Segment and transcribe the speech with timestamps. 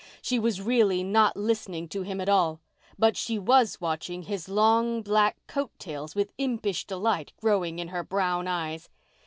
[0.19, 2.59] She was really not listening to him at all.
[2.97, 8.03] But she was watching his long black coat tails with impish delight growing in her
[8.03, 8.89] brown eyes.